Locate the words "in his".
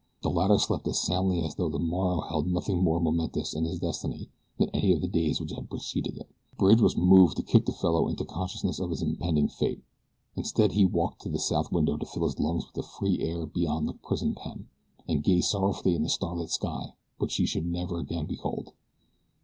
3.53-3.77